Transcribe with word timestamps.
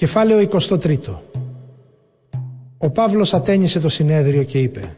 Κεφάλαιο 0.00 0.48
23 0.68 0.98
Ο 2.78 2.90
Παύλος 2.90 3.34
ατένισε 3.34 3.80
το 3.80 3.88
συνέδριο 3.88 4.42
και 4.42 4.58
είπε 4.58 4.96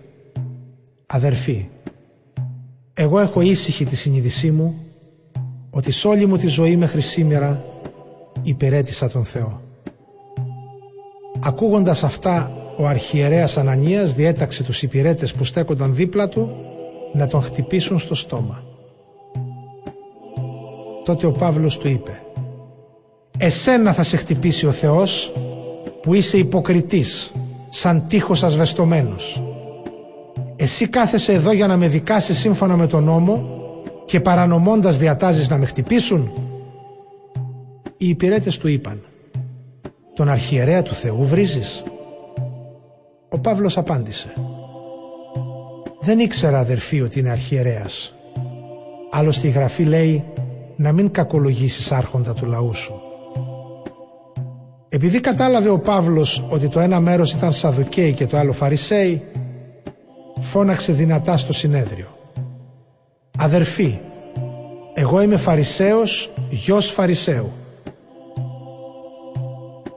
«Αδερφοί, 1.06 1.68
εγώ 2.94 3.18
έχω 3.20 3.40
ήσυχη 3.40 3.84
τη 3.84 3.96
συνείδησή 3.96 4.50
μου 4.50 4.74
ότι 5.70 5.92
σ' 5.92 6.04
όλη 6.04 6.26
μου 6.26 6.36
τη 6.36 6.46
ζωή 6.46 6.76
μέχρι 6.76 7.00
σήμερα 7.00 7.64
υπηρέτησα 8.42 9.10
τον 9.10 9.24
Θεό». 9.24 9.60
Ακούγοντας 11.40 12.04
αυτά, 12.04 12.52
ο 12.76 12.86
αρχιερέας 12.86 13.56
Ανανίας 13.56 14.14
διέταξε 14.14 14.64
τους 14.64 14.82
υπηρέτες 14.82 15.34
που 15.34 15.44
στέκονταν 15.44 15.94
δίπλα 15.94 16.28
του 16.28 16.56
να 17.12 17.26
τον 17.26 17.42
χτυπήσουν 17.42 17.98
στο 17.98 18.14
στόμα. 18.14 18.62
Τότε 21.04 21.26
ο 21.26 21.32
Παύλος 21.32 21.78
του 21.78 21.88
είπε 21.88 22.20
«Εσένα 23.44 23.92
θα 23.92 24.02
σε 24.02 24.16
χτυπήσει 24.16 24.66
ο 24.66 24.72
Θεός 24.72 25.32
που 26.02 26.14
είσαι 26.14 26.38
υποκριτής, 26.38 27.32
σαν 27.68 28.06
τείχος 28.08 28.42
ασβεστομένος. 28.42 29.44
Εσύ 30.56 30.88
κάθεσαι 30.88 31.32
εδώ 31.32 31.52
για 31.52 31.66
να 31.66 31.76
με 31.76 31.88
δικάσεις 31.88 32.38
σύμφωνα 32.38 32.76
με 32.76 32.86
τον 32.86 33.04
νόμο 33.04 33.44
και 34.06 34.20
παρανομώντας 34.20 34.96
διατάζεις 34.96 35.48
να 35.48 35.58
με 35.58 35.66
χτυπήσουν». 35.66 36.32
Οι 37.96 38.08
υπηρέτες 38.08 38.58
του 38.58 38.68
είπαν 38.68 39.04
«Τον 40.14 40.28
αρχιερέα 40.28 40.82
του 40.82 40.94
Θεού 40.94 41.24
βρίζεις» 41.24 41.82
Ο 43.28 43.38
Παύλος 43.38 43.78
απάντησε 43.78 44.32
«Δεν 46.00 46.18
ήξερα 46.18 46.58
αδερφοί 46.58 47.00
ότι 47.00 47.18
είναι 47.18 47.30
αρχιερέας. 47.30 48.14
Άλλωστε 49.10 49.46
η 49.46 49.50
Γραφή 49.50 49.84
λέει 49.84 50.24
να 50.76 50.92
μην 50.92 51.10
κακολογήσεις 51.10 51.92
άρχοντα 51.92 52.32
του 52.32 52.46
λαού 52.46 52.74
σου». 52.74 53.02
Επειδή 54.94 55.20
κατάλαβε 55.20 55.68
ο 55.68 55.78
Παύλος 55.78 56.46
ότι 56.48 56.68
το 56.68 56.80
ένα 56.80 57.00
μέρος 57.00 57.32
ήταν 57.32 57.52
Σαδουκαίοι 57.52 58.12
και 58.12 58.26
το 58.26 58.36
άλλο 58.36 58.52
Φαρισαίοι, 58.52 59.22
φώναξε 60.40 60.92
δυνατά 60.92 61.36
στο 61.36 61.52
συνέδριο. 61.52 62.06
«Αδερφοί, 63.38 63.98
εγώ 64.94 65.22
είμαι 65.22 65.36
Φαρισαίος, 65.36 66.32
γιος 66.50 66.90
Φαρισαίου. 66.90 67.52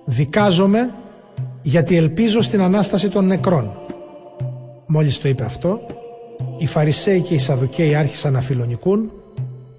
Δικάζομαι 0.06 0.94
γιατί 1.62 1.96
ελπίζω 1.96 2.42
στην 2.42 2.62
Ανάσταση 2.62 3.10
των 3.10 3.26
νεκρών. 3.26 3.78
Μόλις 4.86 5.20
το 5.20 5.28
είπε 5.28 5.44
αυτό, 5.44 5.80
οι 6.58 6.66
Φαρισαίοι 6.66 7.22
και 7.22 7.34
οι 7.34 7.38
Σαδουκαίοι 7.38 7.96
άρχισαν 7.96 8.34
να 8.34 8.42
φιλονικούν 8.42 9.12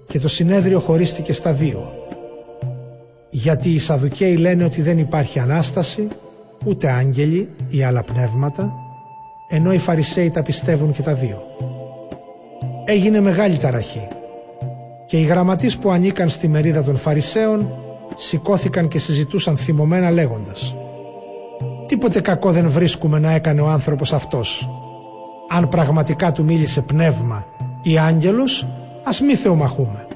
και 0.07 0.19
το 0.19 0.27
συνέδριο 0.27 0.79
χωρίστηκε 0.79 1.33
στα 1.33 1.53
δύο. 1.53 1.96
Γιατί 3.39 3.69
οι 3.69 3.79
Σαδουκαίοι 3.79 4.35
λένε 4.35 4.63
ότι 4.63 4.81
δεν 4.81 4.97
υπάρχει 4.97 5.39
Ανάσταση, 5.39 6.07
ούτε 6.65 6.91
άγγελοι 6.91 7.49
ή 7.69 7.83
άλλα 7.83 8.03
πνεύματα, 8.03 8.73
ενώ 9.49 9.73
οι 9.73 9.77
Φαρισαίοι 9.77 10.29
τα 10.29 10.41
πιστεύουν 10.41 10.91
και 10.91 11.01
τα 11.01 11.13
δύο. 11.13 11.41
Έγινε 12.85 13.19
μεγάλη 13.19 13.57
ταραχή 13.57 14.07
και 15.05 15.17
οι 15.17 15.23
γραμματείς 15.23 15.77
που 15.77 15.91
ανήκαν 15.91 16.29
στη 16.29 16.47
μερίδα 16.47 16.83
των 16.83 16.97
Φαρισαίων 16.97 17.73
σηκώθηκαν 18.15 18.87
και 18.87 18.99
συζητούσαν 18.99 19.57
θυμωμένα 19.57 20.11
λέγοντας 20.11 20.75
Τίποτε 21.87 22.21
κακό 22.21 22.51
δεν 22.51 22.69
βρίσκουμε 22.69 23.19
να 23.19 23.31
έκανε 23.31 23.61
ο 23.61 23.67
άνθρωπος 23.67 24.13
αυτός. 24.13 24.69
Αν 25.49 25.69
πραγματικά 25.69 26.31
του 26.31 26.43
μίλησε 26.43 26.81
πνεύμα 26.81 27.45
ή 27.81 27.97
άγγελος, 27.97 28.67
ας 29.03 29.21
μη 29.21 29.35
θεομαχούμε. 29.35 30.06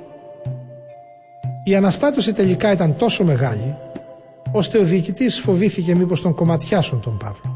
Η 1.64 1.76
αναστάτωση 1.76 2.34
τελικά 2.34 2.72
ήταν 2.72 2.96
τόσο 2.96 3.24
μεγάλη, 3.24 3.76
ώστε 4.52 4.78
ο 4.78 4.84
διοικητής 4.84 5.40
φοβήθηκε 5.40 5.96
μήπως 5.96 6.22
τον 6.22 6.34
κομματιάσουν 6.34 7.00
τον 7.02 7.18
Παύλο. 7.18 7.56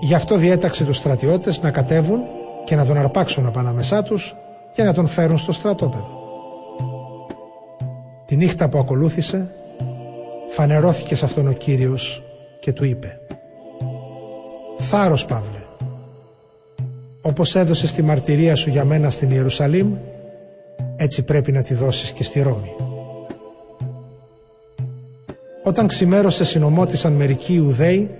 Γι' 0.00 0.14
αυτό 0.14 0.36
διέταξε 0.36 0.84
τους 0.84 0.96
στρατιώτες 0.96 1.60
να 1.60 1.70
κατέβουν 1.70 2.20
και 2.64 2.76
να 2.76 2.86
τον 2.86 2.96
αρπάξουν 2.96 3.46
απανάμεσά 3.46 4.02
τους 4.02 4.34
και 4.72 4.82
να 4.82 4.94
τον 4.94 5.06
φέρουν 5.06 5.38
στο 5.38 5.52
στρατόπεδο. 5.52 6.10
Τη 8.24 8.36
νύχτα 8.36 8.68
που 8.68 8.78
ακολούθησε, 8.78 9.54
φανερώθηκε 10.48 11.14
σε 11.14 11.24
αυτόν 11.24 11.46
ο 11.46 11.52
Κύριος 11.52 12.22
και 12.60 12.72
του 12.72 12.84
είπε 12.84 13.20
«Θάρρος 14.78 15.24
Παύλε, 15.24 15.64
όπως 17.22 17.54
έδωσες 17.54 17.92
τη 17.92 18.02
μαρτυρία 18.02 18.54
σου 18.54 18.70
για 18.70 18.84
μένα 18.84 19.10
στην 19.10 19.30
Ιερουσαλήμ, 19.30 19.94
έτσι 20.96 21.22
πρέπει 21.22 21.52
να 21.52 21.62
τη 21.62 21.74
δώσεις 21.74 22.12
και 22.12 22.22
στη 22.22 22.40
Ρώμη». 22.40 22.85
Όταν 25.66 25.86
ξημέρωσε 25.86 26.44
συνομότησαν 26.44 27.12
μερικοί 27.12 27.54
Ιουδαίοι 27.54 28.10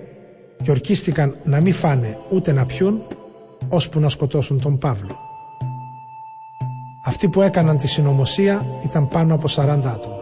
και 0.63 0.71
ορκίστηκαν 0.71 1.37
να 1.43 1.61
μην 1.61 1.73
φάνε 1.73 2.17
ούτε 2.31 2.51
να 2.51 2.65
πιούν, 2.65 3.01
ώσπου 3.69 3.99
να 3.99 4.09
σκοτώσουν 4.09 4.61
τον 4.61 4.77
Παύλο. 4.77 5.17
Αυτοί 7.05 7.27
που 7.27 7.41
έκαναν 7.41 7.77
τη 7.77 7.87
συνωμοσία 7.87 8.65
ήταν 8.83 9.07
πάνω 9.07 9.33
από 9.33 9.47
40 9.55 9.65
άτομα 9.67 10.17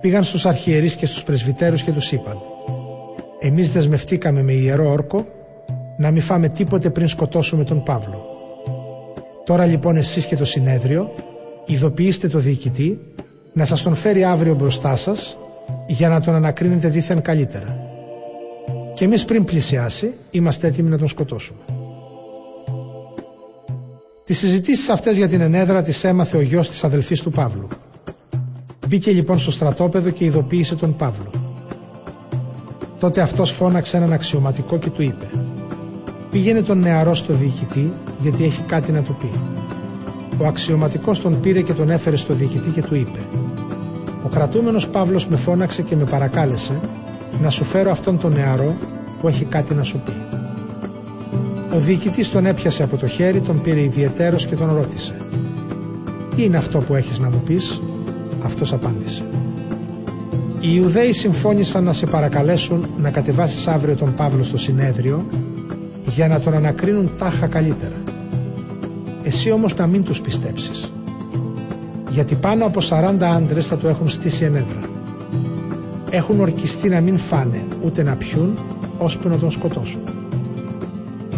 πήγαν 0.00 0.24
στους 0.24 0.46
αρχιερείς 0.46 0.96
και 0.96 1.06
στους 1.06 1.22
πρεσβυτέρους 1.22 1.82
και 1.82 1.92
τους 1.92 2.12
είπαν 2.12 2.38
«Εμείς 3.40 3.70
δεσμευτήκαμε 3.70 4.42
με 4.42 4.52
ιερό 4.52 4.90
όρκο 4.90 5.26
να 5.96 6.10
μην 6.10 6.22
φάμε 6.22 6.48
τίποτε 6.48 6.90
πριν 6.90 7.08
σκοτώσουμε 7.08 7.64
τον 7.64 7.82
Παύλο. 7.82 8.24
Τώρα 9.44 9.64
λοιπόν 9.66 9.96
εσείς 9.96 10.26
και 10.26 10.36
το 10.36 10.44
συνέδριο 10.44 11.14
ειδοποιήστε 11.66 12.28
το 12.28 12.38
διοικητή 12.38 13.00
να 13.52 13.64
σας 13.64 13.82
τον 13.82 13.94
φέρει 13.94 14.24
αύριο 14.24 14.54
μπροστά 14.54 14.96
σας 14.96 15.38
για 15.86 16.08
να 16.08 16.20
τον 16.20 16.34
ανακρίνετε 16.34 16.88
δίθεν 16.88 17.22
καλύτερα. 17.22 17.78
Και 18.94 19.04
εμείς 19.04 19.24
πριν 19.24 19.44
πλησιάσει 19.44 20.12
είμαστε 20.30 20.66
έτοιμοι 20.66 20.88
να 20.90 20.98
τον 20.98 21.08
σκοτώσουμε. 21.08 21.60
Τις 24.24 24.38
συζητήσεις 24.38 24.88
αυτές 24.88 25.16
για 25.16 25.28
την 25.28 25.40
ενέδρα 25.40 25.82
τις 25.82 26.04
έμαθε 26.04 26.36
ο 26.36 26.40
γιος 26.40 26.68
της 26.68 26.84
αδελφής 26.84 27.22
του 27.22 27.30
Παύλου 27.30 27.68
Μπήκε 28.88 29.10
λοιπόν 29.10 29.38
στο 29.38 29.50
στρατόπεδο 29.50 30.10
και 30.10 30.24
ειδοποίησε 30.24 30.74
τον 30.74 30.96
Παύλο. 30.96 31.30
Τότε 32.98 33.20
αυτός 33.20 33.50
φώναξε 33.50 33.96
έναν 33.96 34.12
αξιωματικό 34.12 34.78
και 34.78 34.90
του 34.90 35.02
είπε 35.02 35.28
«Πήγαινε 36.30 36.62
τον 36.62 36.78
νεαρό 36.78 37.14
στο 37.14 37.34
διοικητή 37.34 37.92
γιατί 38.22 38.44
έχει 38.44 38.62
κάτι 38.62 38.92
να 38.92 39.02
του 39.02 39.16
πει». 39.20 39.30
Ο 40.42 40.46
αξιωματικός 40.46 41.20
τον 41.20 41.40
πήρε 41.40 41.60
και 41.60 41.72
τον 41.72 41.90
έφερε 41.90 42.16
στο 42.16 42.34
διοικητή 42.34 42.70
και 42.70 42.82
του 42.82 42.94
είπε 42.94 43.18
«Ο 44.24 44.28
κρατούμενος 44.28 44.88
Παύλος 44.88 45.26
με 45.26 45.36
φώναξε 45.36 45.82
και 45.82 45.96
με 45.96 46.04
παρακάλεσε 46.04 46.80
να 47.42 47.50
σου 47.50 47.64
φέρω 47.64 47.90
αυτόν 47.90 48.18
τον 48.18 48.32
νεαρό 48.32 48.76
που 49.20 49.28
έχει 49.28 49.44
κάτι 49.44 49.74
να 49.74 49.82
σου 49.82 50.02
πει». 50.04 50.12
Ο 51.74 51.78
διοικητής 51.78 52.30
τον 52.30 52.46
έπιασε 52.46 52.82
από 52.82 52.96
το 52.96 53.06
χέρι, 53.06 53.40
τον 53.40 53.62
πήρε 53.62 53.82
ιδιαιτέρως 53.82 54.46
και 54.46 54.56
τον 54.56 54.74
ρώτησε 54.74 55.16
«Τι 56.36 56.42
είναι 56.42 56.56
αυτό 56.56 56.78
που 56.78 56.94
έχεις 56.94 57.18
να 57.18 57.30
μου 57.30 57.42
πεις» 57.44 57.80
Αυτός 58.44 58.72
απάντησε. 58.72 59.22
Οι 60.60 60.68
Ιουδαίοι 60.74 61.12
συμφώνησαν 61.12 61.84
να 61.84 61.92
σε 61.92 62.06
παρακαλέσουν 62.06 62.86
να 62.96 63.10
κατεβάσεις 63.10 63.68
αύριο 63.68 63.96
τον 63.96 64.14
Παύλο 64.14 64.44
στο 64.44 64.56
συνέδριο 64.56 65.26
για 66.06 66.28
να 66.28 66.40
τον 66.40 66.54
ανακρίνουν 66.54 67.10
τάχα 67.18 67.46
καλύτερα. 67.46 68.02
Εσύ 69.22 69.50
όμως 69.50 69.76
να 69.76 69.86
μην 69.86 70.02
τους 70.02 70.20
πιστέψεις. 70.20 70.92
Γιατί 72.14 72.34
πάνω 72.34 72.64
από 72.66 72.80
40 72.88 73.22
άντρες 73.22 73.66
θα 73.66 73.76
το 73.76 73.88
έχουν 73.88 74.08
στήσει 74.08 74.44
ενέδρα. 74.44 74.78
Έχουν 76.10 76.40
ορκιστεί 76.40 76.88
να 76.88 77.00
μην 77.00 77.18
φάνε 77.18 77.62
ούτε 77.84 78.02
να 78.02 78.16
πιούν 78.16 78.58
ώσπου 78.98 79.28
να 79.28 79.36
τον 79.38 79.50
σκοτώσουν. 79.50 80.00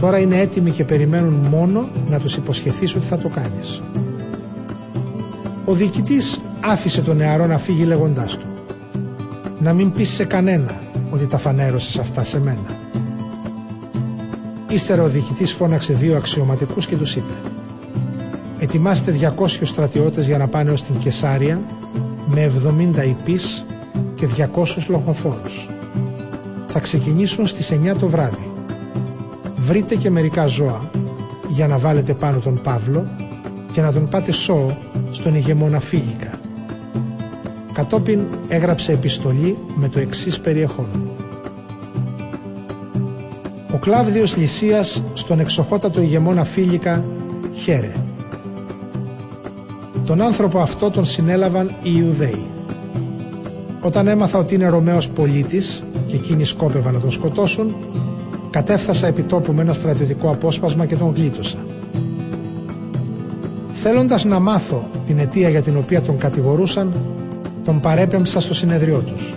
Τώρα 0.01 0.19
είναι 0.19 0.41
έτοιμοι 0.41 0.71
και 0.71 0.85
περιμένουν 0.85 1.33
μόνο 1.51 1.89
να 2.09 2.19
τους 2.19 2.37
υποσχεθείς 2.37 2.95
ότι 2.97 3.07
θα 3.07 3.17
το 3.17 3.29
κάνεις. 3.29 3.83
Ο 5.65 5.73
διοικητής 5.73 6.41
άφησε 6.61 7.03
τον 7.03 7.17
νεαρό 7.17 7.47
να 7.47 7.59
φύγει 7.59 7.85
λέγοντάς 7.85 8.37
του 8.37 8.47
«Να 9.61 9.73
μην 9.73 9.93
πεις 9.93 10.09
σε 10.09 10.25
κανένα 10.25 10.81
ότι 11.11 11.27
τα 11.27 11.39
φανέρωσες 11.39 11.99
αυτά 11.99 12.25
σε 12.25 12.41
μένα». 12.41 12.79
Ύστερα 14.69 15.03
ο 15.03 15.09
διοικητής 15.09 15.53
φώναξε 15.53 15.93
δύο 15.93 16.17
αξιωματικούς 16.17 16.87
και 16.87 16.97
τους 16.97 17.17
είπε 17.17 17.33
«Ετοιμάστε 18.59 19.13
200 19.13 19.47
στρατιώτες 19.63 20.27
για 20.27 20.39
να 20.39 20.49
πάνε 20.49 20.71
ως 20.71 20.83
την 20.83 20.99
Κεσάρια 20.99 21.61
με 22.27 22.53
70 22.97 23.05
υπείς 23.05 23.67
και 24.15 24.27
200 24.27 24.87
λοχοφόρους. 24.89 25.69
Θα 26.67 26.81
ξεκινήσουν 26.81 27.47
στις 27.47 27.71
9 27.71 27.95
το 27.99 28.09
βράδυ. 28.09 28.51
Βρείτε 29.57 29.95
και 29.95 30.11
μερικά 30.11 30.47
ζώα 30.47 30.91
για 31.49 31.67
να 31.67 31.79
βάλετε 31.79 32.13
πάνω 32.13 32.39
τον 32.39 32.61
Παύλο 32.63 33.05
και 33.73 33.81
να 33.81 33.93
τον 33.93 34.09
πάτε 34.09 34.33
σώο 34.33 34.79
στον 35.11 35.35
ηγεμόνα 35.35 35.81
Φίλικα. 35.81 36.31
Κατόπιν 37.73 38.21
έγραψε 38.49 38.93
επιστολή 38.93 39.59
με 39.75 39.89
το 39.89 39.99
εξής 39.99 40.41
περιεχόμενο. 40.41 41.11
Ο 43.73 43.77
Κλάβδιος 43.79 44.37
Λυσίας 44.37 45.03
στον 45.13 45.41
εξοχότατο 45.41 46.01
ηγεμόνα 46.01 46.45
Φίλικα 46.45 47.05
χαίρε. 47.53 47.93
Τον 50.07 50.21
άνθρωπο 50.21 50.59
αυτό 50.59 50.91
τον 50.91 51.05
συνέλαβαν 51.05 51.69
οι 51.83 51.91
Ιουδαίοι. 51.99 52.47
Όταν 53.81 54.07
έμαθα 54.07 54.39
ότι 54.39 54.55
είναι 54.55 54.67
Ρωμαίος 54.69 55.09
πολίτης 55.09 55.85
και 56.07 56.17
εκείνοι 56.17 56.45
σκόπευαν 56.45 56.95
να 56.95 57.01
τον 57.01 57.11
σκοτώσουν, 57.11 57.77
κατέφθασα 58.51 59.07
επί 59.07 59.23
τόπου 59.23 59.53
με 59.53 59.63
ένα 59.63 59.73
στρατιωτικό 59.73 60.31
απόσπασμα 60.31 60.87
και 60.87 60.97
τον 60.97 61.13
γλίτωσα. 61.17 61.59
Θέλοντας 63.73 64.25
να 64.25 64.39
μάθω 64.39 64.89
την 65.07 65.19
αιτία 65.19 65.49
για 65.49 65.63
την 65.63 65.77
οποία 65.77 66.03
τον 66.03 66.19
κατηγορούσαν, 66.19 66.93
τον 67.65 67.81
παρέπεμψα 67.81 68.41
στο 68.41 68.55
συνεδριό 68.55 68.99
τους. 68.99 69.35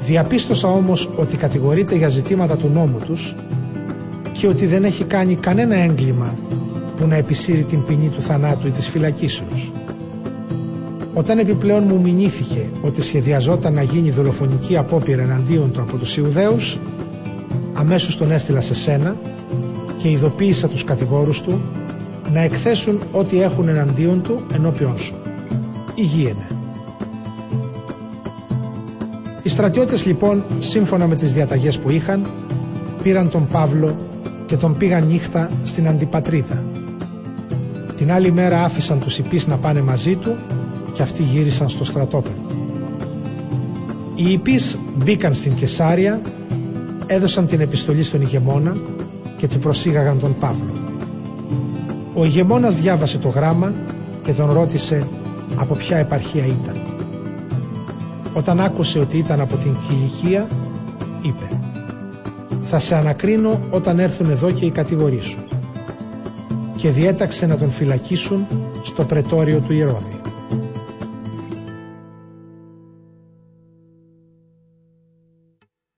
Διαπίστωσα 0.00 0.68
όμως 0.68 1.10
ότι 1.16 1.36
κατηγορείται 1.36 1.96
για 1.96 2.08
ζητήματα 2.08 2.56
του 2.56 2.70
νόμου 2.74 2.98
τους 3.06 3.34
και 4.32 4.46
ότι 4.46 4.66
δεν 4.66 4.84
έχει 4.84 5.04
κάνει 5.04 5.34
κανένα 5.34 5.76
έγκλημα 5.76 6.34
που 7.02 7.08
να 7.08 7.16
επισύρει 7.16 7.62
την 7.62 7.84
ποινή 7.84 8.08
του 8.08 8.22
θανάτου 8.22 8.66
ή 8.66 8.70
της 8.70 8.88
φυλακίσεως. 8.88 9.72
Όταν 11.14 11.38
επιπλέον 11.38 11.84
μου 11.88 12.00
μηνύθηκε 12.00 12.68
ότι 12.82 13.02
σχεδιαζόταν 13.02 13.74
να 13.74 13.82
γίνει 13.82 14.10
δολοφονική 14.10 14.76
απόπειρα 14.76 15.22
εναντίον 15.22 15.72
του 15.72 15.80
από 15.80 15.96
τους 15.96 16.16
Ιουδαίους, 16.16 16.78
αμέσως 17.72 18.16
τον 18.16 18.30
έστειλα 18.30 18.60
σε 18.60 18.74
σένα 18.74 19.16
και 19.98 20.10
ειδοποίησα 20.10 20.68
τους 20.68 20.84
κατηγόρους 20.84 21.42
του 21.42 21.60
να 22.32 22.40
εκθέσουν 22.40 23.00
ό,τι 23.12 23.42
έχουν 23.42 23.68
εναντίον 23.68 24.22
του 24.22 24.46
ενώπιον 24.54 24.98
σου. 24.98 25.14
Υγιένε. 25.94 26.46
Οι 29.42 29.48
στρατιώτες 29.48 30.06
λοιπόν, 30.06 30.44
σύμφωνα 30.58 31.06
με 31.06 31.14
τις 31.14 31.32
διαταγές 31.32 31.78
που 31.78 31.90
είχαν, 31.90 32.30
πήραν 33.02 33.30
τον 33.30 33.46
Παύλο 33.46 33.96
και 34.46 34.56
τον 34.56 34.76
πήγαν 34.76 35.06
νύχτα 35.06 35.50
στην 35.62 35.88
Αντιπατρίδα. 35.88 36.62
Την 38.02 38.12
άλλη 38.12 38.32
μέρα 38.32 38.64
άφησαν 38.64 39.00
τους 39.00 39.18
υπείς 39.18 39.46
να 39.46 39.58
πάνε 39.58 39.80
μαζί 39.80 40.16
του 40.16 40.36
και 40.92 41.02
αυτοί 41.02 41.22
γύρισαν 41.22 41.68
στο 41.68 41.84
στρατόπεδο. 41.84 42.46
Οι 44.14 44.32
υπείς 44.32 44.78
μπήκαν 44.96 45.34
στην 45.34 45.54
Κεσάρια, 45.54 46.20
έδωσαν 47.06 47.46
την 47.46 47.60
επιστολή 47.60 48.02
στον 48.02 48.20
ηγεμόνα 48.20 48.76
και 49.36 49.48
του 49.48 49.58
προσήγαγαν 49.58 50.18
τον 50.18 50.34
Παύλο. 50.40 50.72
Ο 52.14 52.24
ηγεμόνας 52.24 52.74
διάβασε 52.76 53.18
το 53.18 53.28
γράμμα 53.28 53.72
και 54.22 54.32
τον 54.32 54.52
ρώτησε 54.52 55.08
από 55.56 55.74
ποια 55.74 55.96
επαρχία 55.96 56.46
ήταν. 56.46 56.76
Όταν 58.32 58.60
άκουσε 58.60 58.98
ότι 58.98 59.18
ήταν 59.18 59.40
από 59.40 59.56
την 59.56 59.76
Κιλικία, 59.88 60.48
είπε 61.22 61.60
«Θα 62.62 62.78
σε 62.78 62.94
ανακρίνω 62.94 63.60
όταν 63.70 63.98
έρθουν 63.98 64.30
εδώ 64.30 64.50
και 64.50 64.64
οι 64.64 64.70
κατηγοροί 64.70 65.20
σου» 65.20 65.38
και 66.82 66.90
διέταξε 66.90 67.46
να 67.46 67.56
τον 67.56 67.70
φυλακίσουν 67.70 68.46
στο 68.82 69.04
πρετόριο 69.04 69.60
του 69.60 69.72
Ηρώδη. 69.72 70.21